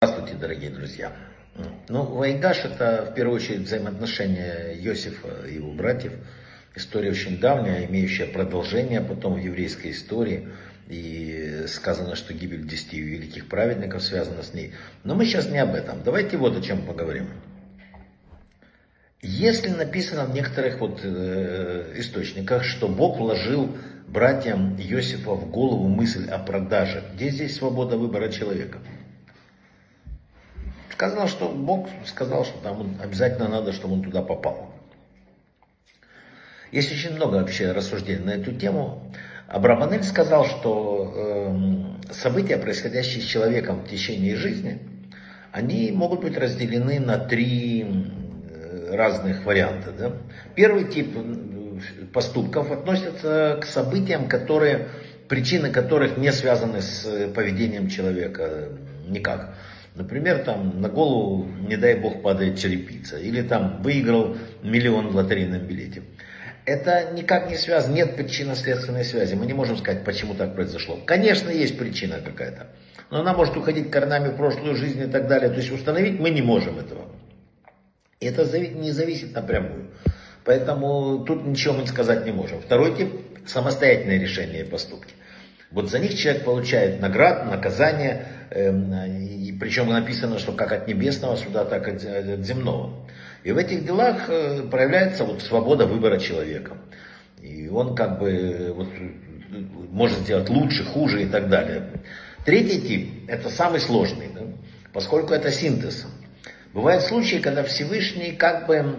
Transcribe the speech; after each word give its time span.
Здравствуйте, 0.00 0.34
дорогие 0.40 0.70
друзья. 0.70 1.12
Ну, 1.90 2.04
Вайгаш 2.04 2.64
это 2.64 3.10
в 3.10 3.14
первую 3.14 3.36
очередь 3.36 3.60
взаимоотношения 3.60 4.74
Иосифа 4.80 5.46
и 5.46 5.56
его 5.56 5.70
братьев. 5.72 6.14
История 6.74 7.10
очень 7.10 7.38
давняя, 7.38 7.84
имеющая 7.84 8.24
продолжение 8.24 9.02
потом 9.02 9.34
в 9.34 9.36
еврейской 9.36 9.90
истории. 9.90 10.48
И 10.88 11.64
сказано, 11.68 12.16
что 12.16 12.32
гибель 12.32 12.66
десяти 12.66 13.00
великих 13.00 13.48
праведников 13.50 14.02
связана 14.02 14.42
с 14.42 14.54
ней. 14.54 14.72
Но 15.02 15.14
мы 15.14 15.26
сейчас 15.26 15.50
не 15.50 15.58
об 15.58 15.74
этом. 15.74 16.02
Давайте 16.02 16.38
вот 16.38 16.56
о 16.56 16.62
чем 16.62 16.86
поговорим. 16.86 17.28
Если 19.20 19.68
написано 19.68 20.24
в 20.24 20.32
некоторых 20.34 20.80
вот, 20.80 21.00
э, 21.02 21.92
источниках, 21.96 22.64
что 22.64 22.88
Бог 22.88 23.18
вложил 23.18 23.76
братьям 24.08 24.76
Иосифа 24.76 25.32
в 25.34 25.50
голову 25.50 25.88
мысль 25.88 26.28
о 26.28 26.38
продаже, 26.38 27.02
где 27.14 27.30
здесь 27.30 27.56
свобода 27.56 27.96
выбора 27.96 28.30
человека? 28.30 28.78
Сказал, 30.90 31.26
что 31.26 31.48
Бог 31.48 31.88
сказал, 32.06 32.44
что 32.44 32.58
там 32.58 32.96
обязательно 33.02 33.48
надо, 33.48 33.72
чтобы 33.72 33.94
он 33.94 34.02
туда 34.02 34.22
попал. 34.22 34.70
Есть 36.70 36.92
очень 36.92 37.14
много 37.14 37.36
вообще 37.36 37.72
рассуждений 37.72 38.24
на 38.24 38.30
эту 38.30 38.52
тему. 38.52 39.12
Абрахамель 39.46 40.02
сказал, 40.02 40.44
что 40.44 41.12
э, 42.10 42.12
события, 42.12 42.56
происходящие 42.56 43.22
с 43.22 43.26
человеком 43.26 43.84
в 43.84 43.88
течение 43.88 44.34
жизни, 44.34 44.80
они 45.52 45.92
могут 45.92 46.22
быть 46.22 46.36
разделены 46.36 46.98
на 46.98 47.18
три 47.18 47.84
э, 47.84 48.96
разных 48.96 49.44
варианта. 49.44 49.92
Да? 49.92 50.12
Первый 50.56 50.84
тип 50.84 51.16
поступков 52.12 52.70
относится 52.70 53.58
к 53.60 53.66
событиям, 53.66 54.28
которые, 54.28 54.88
причины 55.28 55.70
которых 55.70 56.16
не 56.16 56.32
связаны 56.32 56.82
с 56.82 57.28
поведением 57.34 57.88
человека 57.88 58.68
никак. 59.08 59.54
Например, 59.94 60.38
там 60.38 60.80
на 60.80 60.88
голову, 60.88 61.46
не 61.68 61.76
дай 61.76 61.94
бог, 61.94 62.22
падает 62.22 62.58
черепица. 62.58 63.16
Или 63.18 63.42
там 63.42 63.80
выиграл 63.82 64.36
миллион 64.62 65.08
в 65.08 65.16
лотерейном 65.16 65.60
билете. 65.60 66.02
Это 66.64 67.12
никак 67.12 67.50
не 67.50 67.56
связано, 67.56 67.94
нет 67.94 68.16
причинно-следственной 68.16 69.04
связи. 69.04 69.34
Мы 69.34 69.46
не 69.46 69.52
можем 69.52 69.76
сказать, 69.76 70.02
почему 70.02 70.34
так 70.34 70.54
произошло. 70.54 70.98
Конечно, 71.04 71.50
есть 71.50 71.78
причина 71.78 72.20
какая-то. 72.24 72.68
Но 73.10 73.20
она 73.20 73.34
может 73.34 73.56
уходить 73.56 73.90
корнями 73.90 74.28
в 74.28 74.36
прошлую 74.36 74.74
жизнь 74.74 75.02
и 75.02 75.06
так 75.06 75.28
далее. 75.28 75.50
То 75.50 75.56
есть 75.56 75.70
установить 75.70 76.18
мы 76.18 76.30
не 76.30 76.42
можем 76.42 76.78
этого. 76.78 77.04
И 78.18 78.26
это 78.26 78.44
не 78.58 78.90
зависит 78.92 79.34
напрямую. 79.34 79.90
Поэтому 80.44 81.24
тут 81.26 81.46
ничего 81.46 81.74
мы 81.74 81.86
сказать 81.86 82.24
не 82.26 82.32
можем. 82.32 82.60
Второй 82.60 82.94
тип– 82.94 83.08
самостоятельное 83.46 84.18
решение 84.18 84.62
и 84.62 84.68
поступки. 84.68 85.14
Вот 85.70 85.90
за 85.90 85.98
них 85.98 86.16
человек 86.16 86.44
получает 86.44 87.00
награду, 87.00 87.50
наказание, 87.50 88.26
э, 88.50 88.70
и 89.08 89.52
причем 89.58 89.88
написано, 89.88 90.38
что 90.38 90.52
как 90.52 90.72
от 90.72 90.86
небесного 90.86 91.36
суда, 91.36 91.64
так 91.64 91.88
и 91.88 92.06
от 92.06 92.40
земного. 92.44 92.92
И 93.42 93.52
в 93.52 93.58
этих 93.58 93.84
делах 93.84 94.28
э, 94.28 94.62
проявляется 94.70 95.24
вот 95.24 95.42
свобода 95.42 95.86
выбора 95.86 96.18
человека. 96.18 96.76
И 97.42 97.68
он 97.68 97.94
как 97.94 98.18
бы 98.18 98.72
вот, 98.76 98.88
может 99.90 100.20
сделать 100.20 100.48
лучше, 100.48 100.84
хуже 100.84 101.22
и 101.22 101.26
так 101.26 101.48
далее. 101.48 101.90
Третий 102.44 102.80
тип– 102.80 103.10
это 103.28 103.48
самый 103.48 103.80
сложный, 103.80 104.28
да? 104.34 104.42
поскольку 104.92 105.34
это 105.34 105.50
синтез. 105.50 106.06
Бывают 106.72 107.02
случаи, 107.02 107.36
когда 107.36 107.62
Всевышний 107.62 108.32
как 108.32 108.66
бы, 108.66 108.96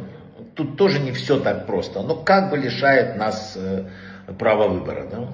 тут 0.56 0.78
тоже 0.78 1.00
не 1.00 1.12
все 1.12 1.40
так 1.40 1.66
просто, 1.66 2.02
но 2.02 2.16
как 2.16 2.50
бы 2.50 2.58
лишает 2.58 3.18
нас 3.18 3.54
э, 3.56 3.86
права 4.40 4.68
выбора. 4.68 5.08
Да? 5.12 5.28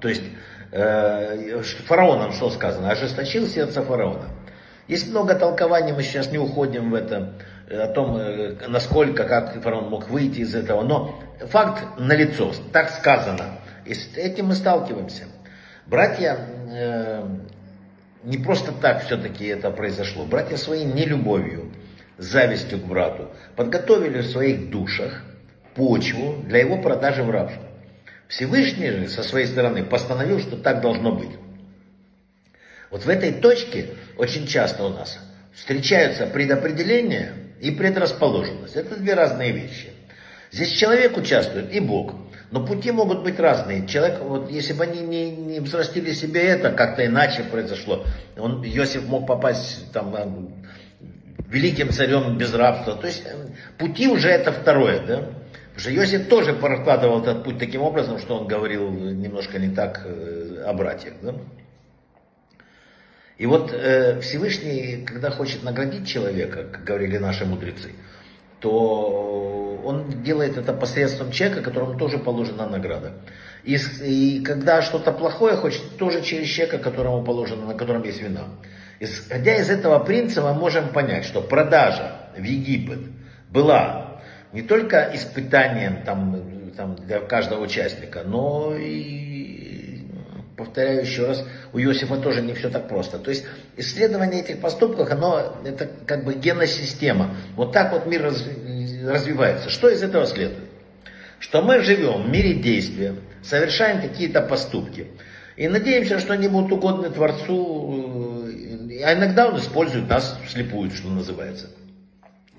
То 0.00 0.08
есть 0.08 0.22
э, 0.70 1.60
фараоном 1.86 2.32
что 2.32 2.50
сказано? 2.50 2.90
Ожесточил 2.90 3.46
сердце 3.46 3.82
фараона. 3.82 4.26
Есть 4.88 5.10
много 5.10 5.34
толкований, 5.34 5.92
мы 5.92 6.02
сейчас 6.02 6.30
не 6.30 6.38
уходим 6.38 6.90
в 6.90 6.94
это, 6.94 7.34
э, 7.68 7.80
о 7.80 7.88
том, 7.88 8.20
насколько, 8.68 9.24
как 9.24 9.60
фараон 9.62 9.88
мог 9.88 10.08
выйти 10.08 10.40
из 10.40 10.54
этого. 10.54 10.82
Но 10.82 11.20
факт 11.50 11.84
налицо, 11.98 12.52
так 12.72 12.90
сказано. 12.90 13.58
И 13.84 13.94
с 13.94 14.16
этим 14.16 14.46
мы 14.46 14.54
сталкиваемся. 14.54 15.24
Братья, 15.86 16.38
э, 16.70 17.26
не 18.22 18.38
просто 18.38 18.72
так 18.72 19.04
все-таки 19.04 19.46
это 19.46 19.70
произошло. 19.70 20.24
Братья 20.24 20.56
своей 20.56 20.84
нелюбовью, 20.84 21.72
завистью 22.18 22.78
к 22.78 22.84
брату 22.84 23.30
подготовили 23.56 24.20
в 24.20 24.30
своих 24.30 24.70
душах 24.70 25.22
почву 25.74 26.42
для 26.46 26.60
его 26.60 26.78
продажи 26.78 27.22
в 27.22 27.30
рабство. 27.30 27.62
Всевышний 28.28 28.90
же 28.90 29.08
со 29.08 29.22
своей 29.22 29.46
стороны 29.46 29.84
постановил, 29.84 30.40
что 30.40 30.56
так 30.56 30.80
должно 30.80 31.12
быть. 31.12 31.30
Вот 32.90 33.04
в 33.04 33.08
этой 33.08 33.32
точке 33.32 33.86
очень 34.16 34.46
часто 34.46 34.84
у 34.84 34.88
нас 34.90 35.18
встречаются 35.54 36.26
предопределение 36.26 37.32
и 37.60 37.70
предрасположенность. 37.70 38.76
Это 38.76 38.96
две 38.96 39.14
разные 39.14 39.52
вещи. 39.52 39.90
Здесь 40.50 40.72
человек 40.72 41.16
участвует 41.16 41.72
и 41.74 41.80
Бог. 41.80 42.14
Но 42.50 42.66
пути 42.66 42.90
могут 42.90 43.22
быть 43.22 43.40
разные. 43.40 43.86
Человек, 43.86 44.20
вот 44.20 44.50
если 44.50 44.74
бы 44.74 44.84
они 44.84 45.00
не, 45.00 45.30
не 45.30 45.60
взрастили 45.60 46.12
себе 46.12 46.42
это, 46.42 46.70
как-то 46.70 47.04
иначе 47.06 47.44
произошло. 47.44 48.04
Он, 48.36 48.62
Иосиф 48.62 49.06
мог 49.06 49.26
попасть 49.26 49.90
там, 49.92 50.54
великим 51.52 51.90
царем 51.90 52.38
без 52.38 52.54
рабства. 52.54 52.94
То 52.94 53.06
есть 53.06 53.22
э, 53.26 53.36
пути 53.78 54.08
уже 54.08 54.28
это 54.28 54.50
второе. 54.52 55.00
Да? 55.06 55.16
Потому 55.74 55.78
что 55.78 55.94
Иосиф 55.94 56.28
тоже 56.28 56.54
прокладывал 56.54 57.22
этот 57.22 57.44
путь 57.44 57.58
таким 57.58 57.82
образом, 57.82 58.18
что 58.18 58.38
он 58.38 58.46
говорил 58.46 58.90
немножко 58.90 59.58
не 59.58 59.74
так 59.74 60.02
э, 60.04 60.64
о 60.66 60.72
братьях. 60.72 61.14
Да? 61.22 61.34
И 63.38 63.46
вот 63.46 63.72
э, 63.72 64.20
Всевышний, 64.20 65.04
когда 65.06 65.30
хочет 65.30 65.62
наградить 65.62 66.06
человека, 66.06 66.64
как 66.64 66.84
говорили 66.84 67.18
наши 67.18 67.44
мудрецы, 67.44 67.90
то 68.60 69.80
он 69.84 70.22
делает 70.22 70.56
это 70.56 70.72
посредством 70.72 71.32
человека, 71.32 71.62
которому 71.62 71.98
тоже 71.98 72.18
положена 72.18 72.68
награда. 72.68 73.12
И, 73.64 73.76
и 74.04 74.42
когда 74.44 74.80
что-то 74.80 75.12
плохое 75.12 75.56
хочет, 75.56 75.96
тоже 75.98 76.22
через 76.22 76.48
человека, 76.48 76.78
которому 76.78 77.24
положено, 77.24 77.66
на 77.66 77.74
котором 77.74 78.04
есть 78.04 78.22
вина. 78.22 78.44
Исходя 79.02 79.56
из 79.56 79.68
этого 79.68 79.98
принципа, 79.98 80.52
мы 80.52 80.60
можем 80.60 80.90
понять, 80.90 81.24
что 81.24 81.40
продажа 81.40 82.18
в 82.36 82.42
Египет 82.44 83.00
была 83.50 84.20
не 84.52 84.62
только 84.62 85.10
испытанием 85.12 86.04
там, 86.04 86.70
там, 86.76 86.94
для 86.94 87.18
каждого 87.18 87.64
участника, 87.64 88.22
но 88.24 88.76
и, 88.78 90.04
повторяю 90.56 91.00
еще 91.00 91.26
раз, 91.26 91.44
у 91.72 91.80
Иосифа 91.80 92.16
тоже 92.18 92.42
не 92.42 92.54
все 92.54 92.70
так 92.70 92.86
просто. 92.86 93.18
То 93.18 93.30
есть 93.30 93.44
исследование 93.76 94.40
этих 94.40 94.60
поступков, 94.60 95.10
оно 95.10 95.56
это 95.64 95.88
как 96.06 96.24
бы 96.24 96.34
геносистема. 96.34 97.34
Вот 97.56 97.72
так 97.72 97.92
вот 97.92 98.06
мир 98.06 98.22
раз, 98.22 98.44
развивается. 99.04 99.68
Что 99.68 99.88
из 99.88 100.00
этого 100.00 100.28
следует? 100.28 100.68
Что 101.40 101.60
мы 101.60 101.80
живем 101.80 102.22
в 102.22 102.28
мире 102.28 102.54
действия, 102.54 103.16
совершаем 103.42 104.00
какие-то 104.00 104.42
поступки. 104.42 105.08
И 105.56 105.68
надеемся, 105.68 106.18
что 106.18 106.32
они 106.32 106.48
будут 106.48 106.72
угодны 106.72 107.10
Творцу, 107.10 108.11
а 109.02 109.14
иногда 109.14 109.48
он 109.48 109.58
использует 109.58 110.08
нас 110.08 110.38
вслепую, 110.46 110.90
что 110.90 111.08
называется. 111.08 111.68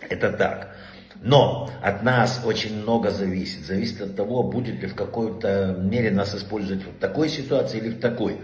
Это 0.09 0.31
так. 0.31 0.75
Но 1.21 1.71
от 1.81 2.03
нас 2.03 2.41
очень 2.45 2.81
много 2.81 3.09
зависит. 3.09 3.65
Зависит 3.65 4.01
от 4.01 4.15
того, 4.15 4.43
будет 4.43 4.81
ли 4.81 4.87
в 4.87 4.95
какой-то 4.95 5.75
мере 5.79 6.11
нас 6.11 6.35
использовать 6.35 6.83
в 6.83 6.99
такой 6.99 7.29
ситуации 7.29 7.77
или 7.77 7.89
в 7.89 7.99
такой. 7.99 8.37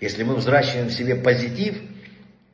Если 0.00 0.22
мы 0.22 0.36
взращиваем 0.36 0.88
в 0.88 0.92
себе 0.92 1.16
позитив, 1.16 1.80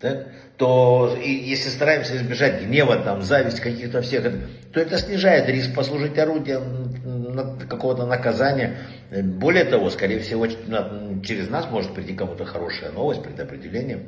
так, 0.00 0.28
то 0.56 1.16
и, 1.22 1.30
если 1.30 1.68
стараемся 1.68 2.16
избежать 2.16 2.62
гнева, 2.62 2.96
там, 2.96 3.22
зависть 3.22 3.60
каких-то 3.60 4.00
всех, 4.00 4.24
то 4.72 4.80
это 4.80 4.98
снижает 4.98 5.48
риск 5.48 5.74
послужить 5.74 6.18
орудием 6.18 7.56
какого-то 7.68 8.06
наказания. 8.06 8.78
Более 9.10 9.64
того, 9.64 9.90
скорее 9.90 10.20
всего, 10.20 10.46
через 10.46 11.50
нас 11.50 11.70
может 11.70 11.94
прийти 11.94 12.14
кому-то 12.14 12.46
хорошая 12.46 12.92
новость, 12.92 13.22
предопределение. 13.22 14.06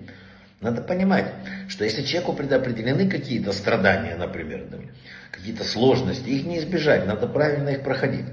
Надо 0.61 0.83
понимать, 0.83 1.33
что 1.69 1.85
если 1.85 2.03
человеку 2.03 2.33
предопределены 2.33 3.09
какие-то 3.09 3.53
страдания, 3.53 4.17
например, 4.17 4.67
какие-то 5.31 5.63
сложности, 5.63 6.29
их 6.29 6.47
не 6.47 6.59
избежать, 6.59 7.07
надо 7.07 7.29
правильно 7.29 7.69
их 7.69 7.83
проходить. 7.83 8.27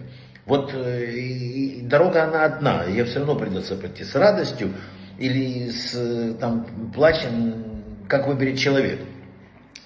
Вот 0.45 0.72
э, 0.74 1.06
и, 1.12 1.81
дорога 1.81 2.24
она 2.24 2.45
одна, 2.45 2.83
ее 2.86 3.06
все 3.06 3.19
равно 3.19 3.36
придется 3.36 3.75
пройти 3.75 4.04
с 4.04 4.16
радостью 4.16 4.74
или 5.19 5.69
с 5.69 6.36
там, 6.39 6.92
плачем, 6.94 7.83
как 8.07 8.27
выберет 8.27 8.57
человек. 8.57 9.00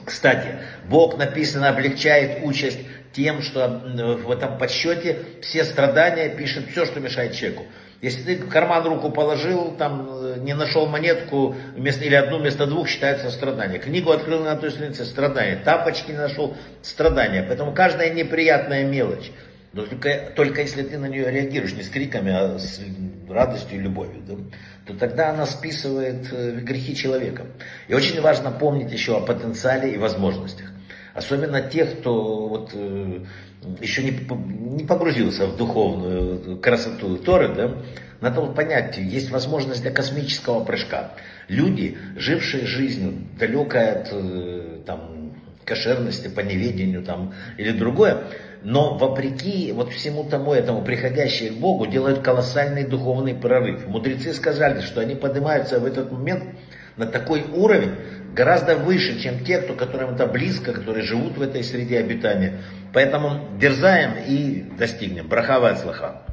Кстати, 0.05 0.59
Бог 0.89 1.17
написано 1.17 1.69
облегчает 1.69 2.43
участь 2.43 2.79
тем, 3.11 3.41
что 3.41 3.81
в 4.23 4.31
этом 4.31 4.57
подсчете 4.57 5.19
все 5.41 5.65
страдания 5.65 6.29
пишет 6.29 6.69
все, 6.71 6.85
что 6.85 6.99
мешает 6.99 7.33
человеку. 7.33 7.65
Если 8.01 8.23
ты 8.23 8.43
в 8.43 8.49
карман 8.49 8.85
руку 8.85 9.11
положил, 9.11 9.75
там 9.77 10.07
э, 10.09 10.18
не 10.43 10.53
нашел 10.53 10.87
монетку 10.87 11.55
вместо, 11.75 12.03
или 12.03 12.15
одну 12.15 12.39
вместо 12.39 12.65
двух, 12.65 12.87
считается 12.87 13.29
страдание. 13.31 13.79
Книгу 13.79 14.11
открыл 14.11 14.43
на 14.43 14.55
той 14.55 14.71
странице, 14.71 15.05
страдание. 15.05 15.57
Тапочки 15.57 16.11
не 16.11 16.17
нашел, 16.17 16.55
страдание. 16.81 17.43
Поэтому 17.43 17.73
каждая 17.73 18.13
неприятная 18.13 18.83
мелочь. 18.83 19.31
Но 19.73 19.83
только, 19.85 20.31
только 20.35 20.61
если 20.61 20.81
ты 20.81 20.97
на 20.97 21.05
нее 21.05 21.29
реагируешь 21.29 21.73
не 21.73 21.83
с 21.83 21.89
криками, 21.89 22.31
а 22.31 22.57
с 22.57 22.81
радостью 23.29 23.77
и 23.77 23.81
любовью, 23.81 24.21
да, 24.27 24.33
то 24.87 24.97
тогда 24.97 25.29
она 25.29 25.45
списывает 25.45 26.27
э, 26.31 26.59
грехи 26.61 26.95
человека. 26.95 27.45
И 27.87 27.93
очень 27.93 28.19
важно 28.21 28.51
помнить 28.51 28.91
еще 28.91 29.17
о 29.17 29.21
потенциале 29.21 29.93
и 29.93 29.97
возможностях. 29.97 30.71
Особенно 31.19 31.61
тех, 31.61 31.99
кто 31.99 32.47
вот, 32.47 32.71
э, 32.73 33.19
еще 33.81 34.03
не, 34.03 34.11
не 34.73 34.85
погрузился 34.85 35.47
в 35.47 35.57
духовную 35.57 36.57
красоту 36.59 37.17
Торы, 37.17 37.49
да, 37.49 37.75
надо 38.21 38.39
вот 38.39 38.55
понять, 38.55 38.97
есть 38.97 39.29
возможность 39.29 39.81
для 39.81 39.91
космического 39.91 40.63
прыжка. 40.63 41.11
Люди, 41.49 41.97
жившие 42.15 42.65
жизнью, 42.65 43.15
далекой 43.37 43.91
от 43.91 44.07
э, 44.13 44.77
там, 44.85 45.33
кошерности, 45.65 46.29
по 46.29 46.39
неведению 46.39 47.03
там, 47.03 47.33
или 47.57 47.71
другое, 47.71 48.19
но 48.63 48.97
вопреки 48.97 49.73
вот 49.73 49.91
всему 49.91 50.23
тому 50.23 50.53
этому 50.53 50.85
приходящие 50.85 51.49
к 51.49 51.55
Богу 51.55 51.85
делают 51.85 52.19
колоссальный 52.19 52.85
духовный 52.85 53.35
прорыв. 53.35 53.87
Мудрецы 53.87 54.33
сказали, 54.33 54.79
что 54.79 55.01
они 55.01 55.15
поднимаются 55.15 55.81
в 55.81 55.85
этот 55.85 56.13
момент 56.13 56.45
на 56.99 57.05
такой 57.05 57.45
уровень, 57.55 57.95
гораздо 58.35 58.75
выше, 58.75 59.19
чем 59.19 59.39
те, 59.45 59.61
кто, 59.61 59.73
которым 59.73 60.15
это 60.15 60.27
близко, 60.27 60.73
которые 60.73 61.03
живут 61.03 61.37
в 61.37 61.41
этой 61.41 61.63
среде 61.63 61.97
обитания. 61.97 62.59
Поэтому 62.93 63.57
дерзаем 63.57 64.15
и 64.27 64.65
достигнем. 64.77 65.27
Брахава 65.27 65.69
от 65.69 65.79
слаха. 65.79 66.25